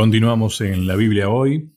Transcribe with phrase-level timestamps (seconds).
[0.00, 1.74] Continuamos en la Biblia hoy.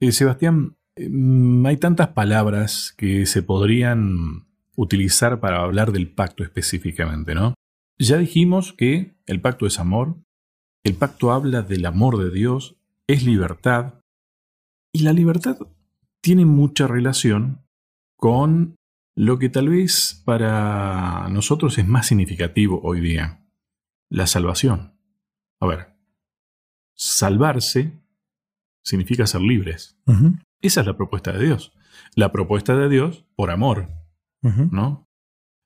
[0.00, 7.32] Eh, Sebastián, mm, hay tantas palabras que se podrían utilizar para hablar del pacto específicamente,
[7.36, 7.54] ¿no?
[7.96, 10.16] Ya dijimos que el pacto es amor,
[10.82, 12.74] el pacto habla del amor de Dios,
[13.06, 14.00] es libertad,
[14.92, 15.56] y la libertad
[16.20, 17.64] tiene mucha relación
[18.16, 18.74] con
[19.14, 23.46] lo que tal vez para nosotros es más significativo hoy día,
[24.10, 24.98] la salvación.
[25.60, 25.93] A ver,
[26.94, 28.00] salvarse
[28.82, 29.98] significa ser libres.
[30.60, 31.72] Esa es la propuesta de Dios.
[32.14, 33.88] La propuesta de Dios por amor,
[34.42, 35.08] ¿no?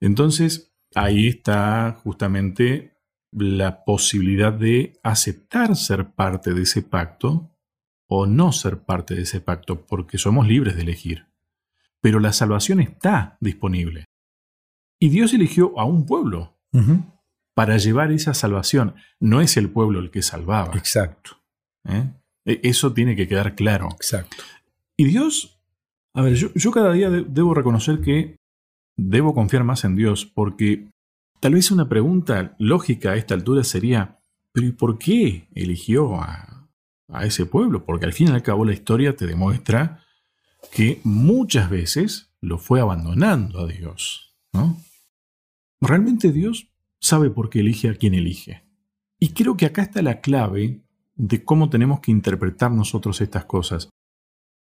[0.01, 2.99] Entonces, ahí está justamente
[3.33, 7.55] la posibilidad de aceptar ser parte de ese pacto
[8.07, 11.27] o no ser parte de ese pacto, porque somos libres de elegir.
[12.01, 14.05] Pero la salvación está disponible.
[14.99, 16.59] Y Dios eligió a un pueblo
[17.59, 18.95] para llevar esa salvación.
[19.19, 20.77] No es el pueblo el que salvaba.
[20.77, 21.39] Exacto.
[21.89, 22.09] ¿eh?
[22.45, 23.89] E, eso tiene que quedar claro.
[23.91, 24.45] Exacto.
[24.97, 25.61] Y Dios,
[26.15, 28.37] a ver, yo, cada día debo reconocer que
[28.97, 30.89] debo confiar más en Dios, porque
[31.41, 34.21] tal vez una pregunta lógica a esta altura sería,
[34.53, 36.71] pero ¿y por qué eligió a,
[37.09, 37.85] a ese pueblo?
[37.85, 40.05] Porque al fin y al cabo la historia te demuestra
[40.71, 44.37] que muchas veces lo fue abandonando a Dios.
[44.53, 44.77] ¿no?
[45.81, 46.69] Realmente Dios
[47.09, 48.65] sabe por qué elige a quien elige.
[49.19, 50.83] Y creo que acá está la clave
[51.17, 53.89] de cómo tenemos que interpretar nosotros estas cosas.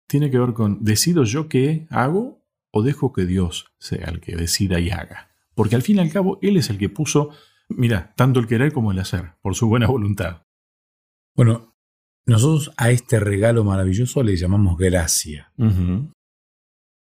[0.08, 4.36] Tiene que ver con, ¿decido yo qué hago o dejo que Dios sea el que
[4.36, 5.30] decida y haga?
[5.55, 7.30] Porque al fin y al cabo Él es el que puso,
[7.69, 10.44] mira, tanto el querer como el hacer, por su buena voluntad.
[11.36, 11.73] Bueno,
[12.25, 15.52] nosotros a este regalo maravilloso le llamamos gracia.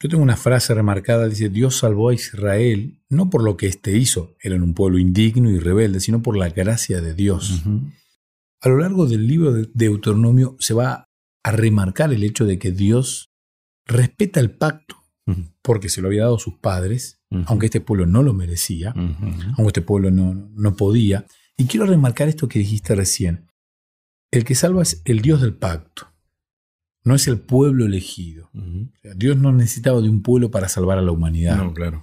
[0.03, 3.99] Yo tengo una frase remarcada, dice, Dios salvó a Israel no por lo que éste
[3.99, 7.63] hizo, eran un pueblo indigno y rebelde, sino por la gracia de Dios.
[8.63, 11.11] A lo largo del libro de Deuteronomio se va
[11.43, 13.31] a remarcar el hecho de que Dios
[13.85, 14.97] respeta el pacto,
[15.61, 19.69] porque se lo había dado a sus padres, aunque este pueblo no lo merecía, aunque
[19.69, 21.27] este pueblo no, no podía.
[21.59, 23.49] Y quiero remarcar esto que dijiste recién.
[24.31, 26.10] El que salva es el Dios del pacto
[27.05, 28.51] no es el pueblo elegido.
[29.17, 31.57] Dios no necesitaba de un pueblo para salvar a la humanidad.
[31.57, 32.03] No, claro.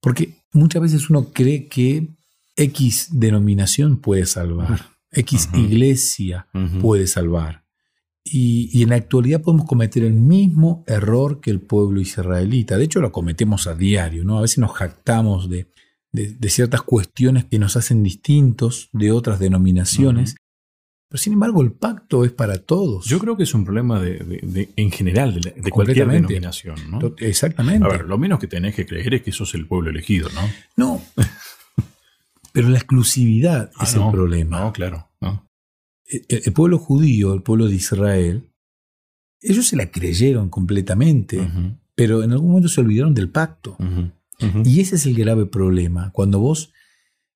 [0.00, 2.08] Porque muchas veces uno cree que
[2.56, 6.48] X denominación puede salvar, X iglesia
[6.80, 7.64] puede salvar.
[8.24, 12.76] Y, en la actualidad podemos cometer el mismo error que el pueblo israelita.
[12.76, 14.38] De hecho, lo cometemos a diario, ¿no?
[14.38, 15.68] A veces nos jactamos de,
[16.48, 20.36] ciertas cuestiones que nos hacen distintos de otras denominaciones
[21.08, 23.04] pero sin embargo, el pacto es para todos.
[23.06, 26.76] Yo creo que es un problema de, en general, de, cualquier denominación.
[26.90, 27.14] ¿no?
[27.18, 27.86] Exactamente.
[27.86, 30.40] A ver, lo menos que tenés que creer es que sos el pueblo elegido, ¿no?
[30.76, 31.02] No.
[32.52, 34.60] Pero la exclusividad ah, es el problema.
[34.60, 35.10] No, claro.
[36.08, 38.50] El, pueblo judío, el pueblo de Israel,
[39.40, 41.50] ellos se la creyeron completamente,
[41.96, 43.76] pero en algún momento se olvidaron del pacto.
[44.64, 46.12] Y ese es el grave problema.
[46.12, 46.72] Cuando vos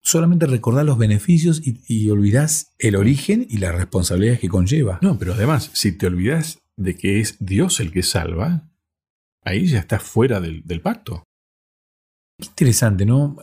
[0.03, 4.99] solamente recordar los beneficios y, olvidas el origen y las responsabilidades que conlleva.
[5.03, 8.69] No, pero además, si te olvidas de que es Dios el que salva,
[9.45, 11.25] ahí ya estás fuera del, pacto.
[12.39, 13.37] Qué interesante, ¿no?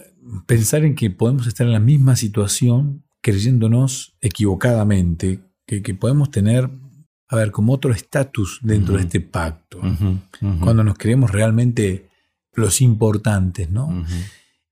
[0.46, 6.70] Pensar en que podemos estar en la misma situación creyéndonos equivocadamente, que, podemos tener,
[7.28, 9.82] a ver, como otro estatus dentro de este pacto,
[10.62, 12.08] cuando nos creemos realmente
[12.54, 14.06] los importantes, ¿no?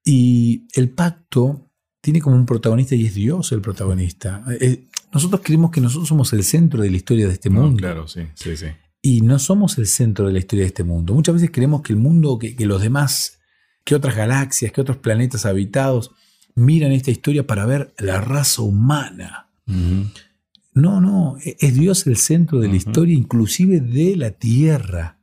[0.06, 1.65] Y el pacto
[2.06, 4.46] tiene como un protagonista y es Dios el protagonista.
[4.62, 7.78] Eh, nosotros creemos que nosotros somos el centro de la historia de este mundo.
[7.78, 8.68] claro, sí, sí, sí.
[9.02, 11.16] Y no somos el centro de la historia de este mundo.
[11.16, 13.40] Muchas veces creemos que el mundo, que, los demás,
[13.84, 16.12] que otras galaxias, que otros planetas habitados,
[16.54, 19.50] miran esta historia para ver la raza humana.
[19.66, 25.18] No, no, e, es Dios el centro de la historia, inclusive de la Tierra.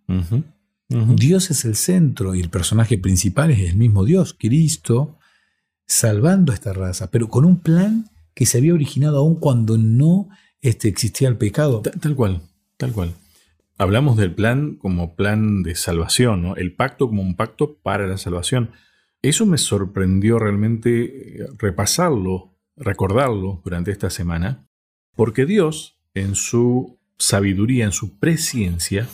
[0.89, 5.21] Dios es el centro y el personaje principal es el mismo Dios, Cristo,
[5.93, 10.29] salvando a esta raza, pero con un plan que se había originado aún cuando no
[10.63, 11.83] este, existía el pecado.
[11.83, 12.41] Tal, cual,
[12.79, 13.13] tal cual.
[13.77, 16.57] Hablamos del plan como plan de salvación, ¿no?
[16.57, 18.71] el pacto como un pacto para la salvación.
[19.21, 24.67] Eso me sorprendió realmente eh, repasarlo, recordarlo durante esta semana,
[25.15, 29.07] porque Dios, en su sabiduría, en su presciencia,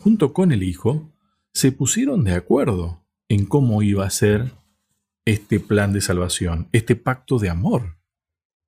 [0.00, 1.10] junto con el Hijo,
[1.54, 4.57] se pusieron de acuerdo en cómo iba a ser
[5.28, 7.98] este plan de salvación, este pacto de amor.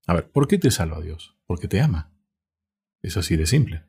[0.06, 1.36] A ver, ¿por qué te salva Dios?
[1.46, 2.12] Porque te ama.
[3.02, 3.84] Es así de simple.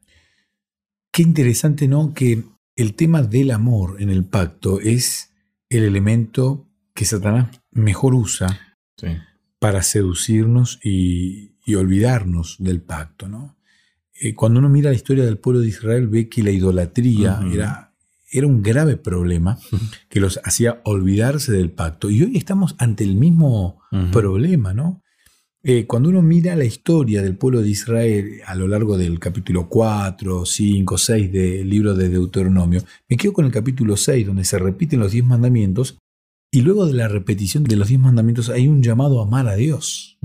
[1.12, 2.14] Qué interesante, ¿no?
[2.14, 2.44] Que
[2.76, 5.34] el tema del amor en el pacto es
[5.70, 8.78] el elemento que Satanás mejor usa
[9.60, 13.56] para seducirnos y, olvidarnos del pacto, ¿no?
[14.14, 17.91] eh, cuando uno mira la historia del pueblo de Israel, ve que la idolatría era,
[18.32, 19.60] era un grave problema
[20.10, 22.10] que los hacía olvidarse del pacto.
[22.10, 23.82] Y hoy estamos ante el mismo
[24.12, 25.02] problema, ¿no?
[25.64, 29.70] Eh, cuando uno mira la historia del pueblo de Israel a lo largo del capítulo
[29.70, 34.58] 4, 5, 6 del libro de Deuteronomio, me quedo con el capítulo 6, donde se
[34.58, 36.00] repiten los diez mandamientos,
[36.52, 39.56] y luego de la repetición de los diez mandamientos hay un llamado a amar a
[39.56, 40.18] Dios.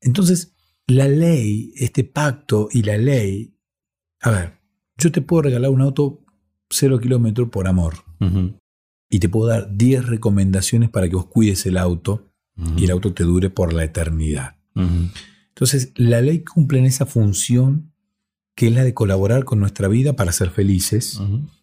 [0.00, 0.54] Entonces,
[0.86, 3.54] la ley, este pacto y la ley,
[4.22, 4.58] a ver,
[4.96, 6.24] yo te puedo regalar un auto
[6.76, 7.94] cero kilómetros por amor.
[9.08, 12.30] Y te puedo dar 10 recomendaciones para que vos cuides el auto
[12.76, 14.56] y el auto te dure por la eternidad.
[14.74, 17.92] Entonces, la ley cumple en esa función
[18.54, 21.20] que es la de colaborar con nuestra vida para ser felices.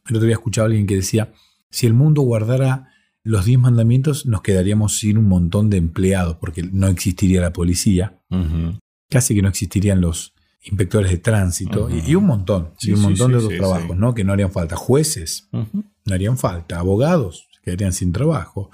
[0.08, 1.34] El otro día escuchado a alguien que decía,
[1.72, 2.90] si el mundo guardara
[3.24, 8.22] los 10 mandamientos, nos quedaríamos sin un montón de empleados, porque no existiría la policía,
[9.10, 10.34] casi que no existirían los
[10.64, 14.14] inspectores de tránsito, y, un montón, y un montón de otros trabajos, ¿no?
[14.14, 14.76] Que no harían falta.
[14.76, 16.80] Jueces, no harían falta.
[16.80, 18.72] Abogados, quedarían sin trabajo.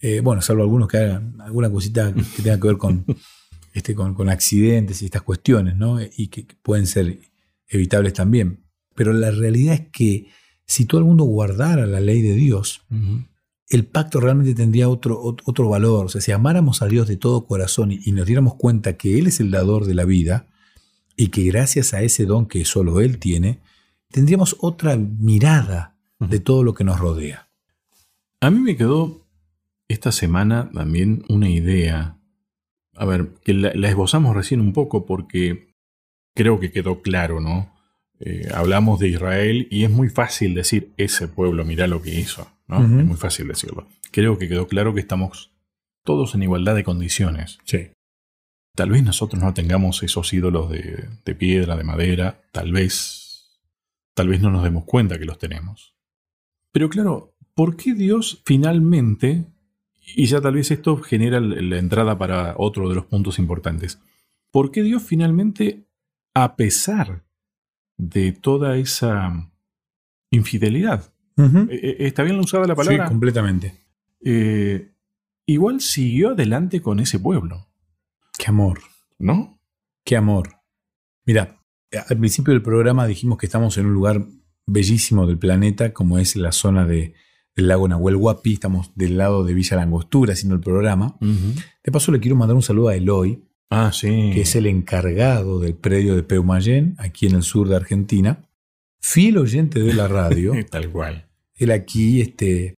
[0.00, 3.06] Eh, bueno, salvo algunos que hagan alguna cosita que tenga que ver con,
[3.72, 5.98] este, con, accidentes y estas cuestiones, ¿no?
[6.02, 7.18] Y que, pueden ser
[7.68, 8.64] evitables también.
[8.94, 10.26] Pero la realidad es que
[10.66, 12.82] si todo el mundo guardara la ley de Dios,
[13.68, 16.06] el pacto realmente tendría otro, otro valor.
[16.06, 19.28] O sea, si amáramos a Dios de todo corazón y, nos diéramos cuenta que Él
[19.28, 20.48] es el dador de la vida
[21.16, 23.60] y que gracias a ese don que solo Él tiene,
[24.10, 27.48] tendríamos otra mirada de todo lo que nos rodea.
[28.40, 29.26] A mí me quedó
[29.88, 32.18] esta semana también una idea,
[32.94, 35.74] a ver, que la, esbozamos recién un poco porque
[36.34, 37.72] creo que quedó claro, ¿no?
[38.20, 42.48] Eh, hablamos de Israel y es muy fácil decir, ese pueblo, mira lo que hizo,
[42.68, 42.82] ¿no?
[42.82, 43.86] Es muy fácil decirlo.
[44.12, 45.52] Creo que quedó claro que estamos
[46.04, 47.58] todos en igualdad de condiciones.
[47.64, 47.90] Sí.
[48.74, 53.60] Tal vez nosotros no tengamos esos ídolos de, de piedra, de madera, tal vez,
[54.14, 55.94] tal vez no nos demos cuenta que los tenemos.
[56.70, 59.46] Pero claro, ¿por qué Dios finalmente
[60.04, 64.00] y ya tal vez esto genera la entrada para otro de los puntos importantes.
[64.50, 65.86] ¿Por qué Dios finalmente,
[66.34, 67.24] a pesar
[67.96, 69.50] de toda esa
[70.30, 73.06] infidelidad, e, e, ¿está bien usada la palabra?
[73.06, 73.74] Sí, completamente.
[74.24, 74.92] Eh,
[75.46, 77.68] igual siguió adelante con ese pueblo.
[78.42, 78.80] Qué amor.
[79.20, 79.60] ¿No?
[80.04, 80.56] Qué amor.
[81.24, 81.62] Mira,
[82.08, 84.26] al principio del programa dijimos que estamos en un lugar
[84.66, 87.14] bellísimo del planeta, como es la zona de,
[87.54, 91.16] del lago Nahuel Huapi, estamos del lado de Villa Langostura haciendo el programa.
[91.20, 94.32] De paso le quiero mandar un saludo a Eloy, ah, sí.
[94.34, 98.48] que es el encargado del predio de Peumayén, aquí en el sur de Argentina,
[98.98, 100.52] fiel oyente de la radio.
[100.68, 101.28] Tal cual.
[101.54, 102.74] Él aquí este,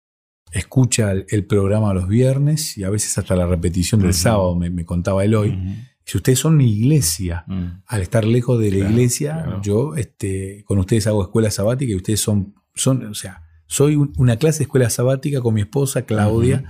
[0.53, 5.23] escucha el, programa los viernes y a veces hasta la repetición del sábado, me, contaba
[5.25, 5.57] Eloy.
[6.05, 7.45] Si ustedes son mi iglesia,
[7.87, 12.19] al estar lejos de la iglesia, yo este, con ustedes hago escuela sabática y ustedes
[12.19, 16.63] son, son o sea, soy una clase de escuela sabática con mi esposa Claudia,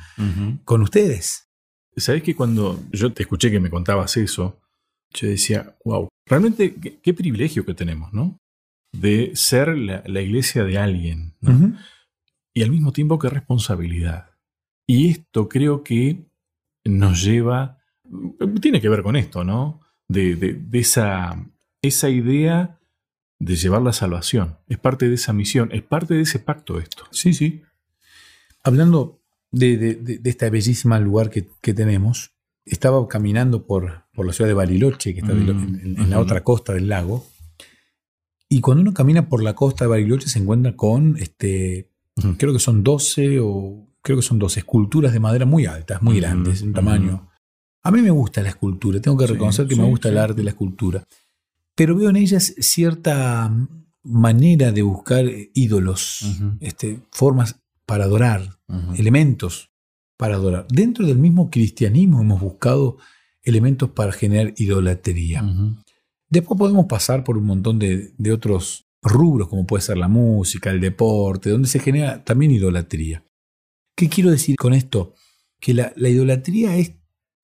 [0.63, 1.49] con ustedes.
[1.97, 4.59] Sabes que cuando yo te escuché que me contabas eso,
[5.13, 8.39] yo decía, wow, realmente qué, privilegio que tenemos, ¿no?
[8.91, 11.33] De ser la, iglesia de alguien,
[12.53, 14.31] Y al mismo tiempo qué responsabilidad.
[14.85, 16.25] Y esto creo que
[16.83, 17.79] nos lleva,
[18.61, 19.81] tiene que ver con esto, ¿no?
[20.07, 21.45] De, de esa,
[21.81, 22.79] esa idea
[23.39, 24.57] de llevar la salvación.
[24.67, 27.05] Es parte de esa misión, es parte de ese pacto esto.
[27.11, 27.61] Sí, sí.
[28.63, 32.31] Hablando de, este bellísimo lugar que, tenemos,
[32.65, 36.73] estaba caminando por, por, la ciudad de Bariloche, que está en, mm, la otra costa
[36.73, 37.25] del lago,
[38.49, 41.91] y cuando uno camina por la costa de Bariloche se encuentra con, este,
[42.37, 46.19] creo que son 12 o creo que son 12 esculturas de madera muy altas, muy
[46.19, 47.29] grandes, en tamaño.
[47.83, 50.43] A mí me gusta la escultura, tengo que reconocer que me gusta el arte de
[50.43, 51.05] la escultura
[51.75, 53.51] pero veo en ellas cierta
[54.03, 58.59] manera de buscar ídolos, este, formas para adorar,
[58.95, 59.71] elementos
[60.17, 60.67] para adorar.
[60.69, 62.97] Dentro del mismo cristianismo hemos buscado
[63.41, 65.43] elementos para generar idolatría.
[66.29, 70.79] Después podemos pasar por un montón de, otros rubros, como puede ser la música, el
[70.79, 73.25] deporte, donde se genera también idolatría.
[73.95, 75.13] ¿Qué quiero decir con esto?
[75.59, 76.93] Que la, la idolatría es,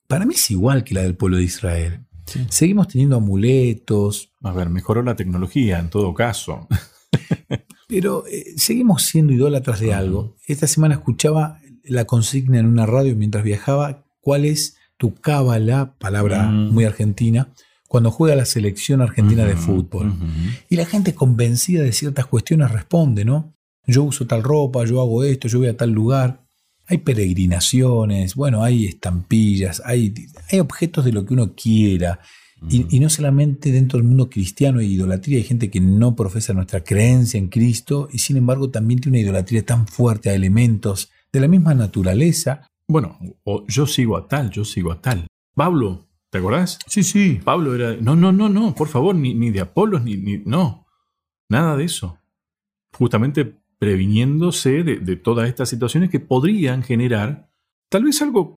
[0.08, 2.06] para mí es igual que la del pueblo de Israel.
[2.50, 4.34] Seguimos teniendo amuletos.
[4.44, 6.68] A ver, mejoró la tecnología en todo caso.
[7.88, 10.36] pero eh, seguimos siendo idólatras de algo.
[10.46, 16.44] Esta semana escuchaba la consigna en una radio mientras viajaba, ¿cuál es tu cábala, palabra
[16.44, 16.72] mm.
[16.72, 17.52] muy argentina,
[17.90, 20.14] cuando juega la selección argentina de fútbol?
[20.70, 23.56] Y la gente convencida de ciertas cuestiones responde, ¿no?
[23.88, 26.46] Yo uso tal ropa, yo hago esto, yo voy a tal lugar.
[26.86, 30.14] Hay peregrinaciones, bueno, hay estampillas, hay,
[30.52, 32.20] hay objetos de lo que uno quiera.
[32.70, 36.84] Y, no solamente dentro del mundo cristiano hay idolatría, hay gente que no profesa nuestra
[36.84, 41.40] creencia en Cristo y sin embargo también tiene una idolatría tan fuerte a elementos de
[41.40, 42.68] la misma naturaleza.
[42.88, 45.26] Bueno, o yo sigo a tal, yo sigo a tal.
[45.56, 46.80] Pablo, ¿te acordás?
[46.88, 47.40] Sí, sí.
[47.44, 50.86] Pablo era, no, no, no, no, por favor, ni, ni de Apolos, ni, ni, no,
[51.50, 52.20] nada de eso.
[52.94, 57.50] Justamente previniéndose de, de todas estas situaciones que podrían generar
[57.90, 58.56] tal vez algo,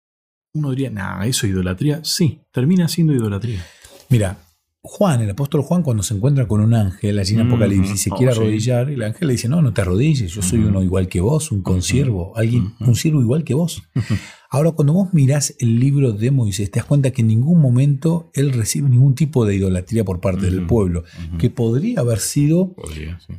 [0.55, 2.05] uno diría, nada, eso es idolatría.
[2.05, 3.65] Sí, termina siendo idolatría.
[4.11, 4.37] Mira,
[4.85, 7.99] Juan, el apóstol Juan, cuando se encuentra con un ángel allí en mm, Apocalipsis y
[7.99, 10.83] se oh, quiere arrodillar, el ángel le dice, no, no te arrodilles, yo soy uno
[10.83, 13.85] igual que vos, un consiervo, alguien, un siervo igual que vos.
[14.51, 18.31] Ahora, cuando vos mirás el libro de Moisés, te das cuenta que en ningún momento
[18.35, 21.05] él recibe ningún tipo de idolatría por parte del pueblo,
[21.39, 22.75] que podría haber sido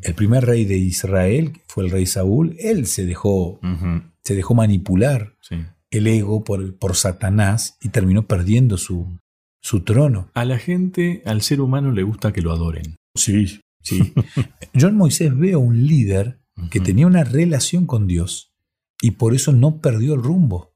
[0.02, 3.60] el primer rey de Israel, que fue el rey Saúl, él se dejó,
[4.24, 5.36] se dejó manipular
[5.92, 9.20] el ego por, por Satanás y terminó perdiendo su,
[9.64, 10.30] su trono.
[10.34, 12.98] A la gente, al ser humano, le gusta que lo adoren.
[13.16, 14.14] Sí, sí.
[14.74, 16.40] Yo en Moisés veo un líder
[16.70, 18.54] que tenía una relación con Dios
[19.02, 20.76] y por eso no perdió el rumbo.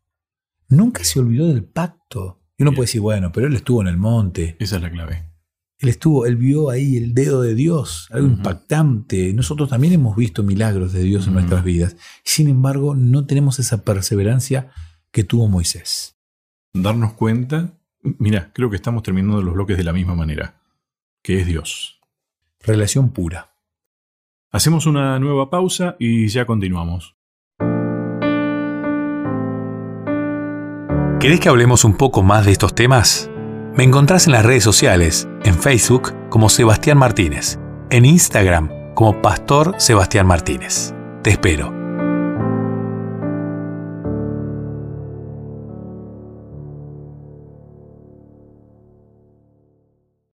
[0.69, 2.41] Nunca se olvidó del pacto.
[2.57, 4.55] Y uno puede decir, bueno, pero él estuvo en el monte.
[4.59, 5.31] Esa es la clave.
[5.79, 9.31] Él estuvo, él vio ahí el dedo de Dios, algo impactante.
[9.33, 11.97] Nosotros también hemos visto milagros de Dios en nuestras vidas.
[12.23, 14.71] Sin embargo, no tenemos esa perseverancia
[15.11, 16.15] que tuvo Moisés.
[16.73, 17.76] Darnos cuenta
[18.19, 20.61] Mira, creo que estamos terminando los bloques de la misma manera,
[21.21, 21.99] que es Dios.
[22.61, 23.53] Relación pura.
[24.51, 27.15] Hacemos una nueva pausa y ya continuamos.
[31.19, 33.29] ¿Querés que hablemos un poco más de estos temas?
[33.75, 37.59] Me encontrás en las redes sociales, en Facebook como Sebastián Martínez,
[37.89, 40.93] en Instagram como Pastor Sebastián Martínez.
[41.23, 41.76] Te espero.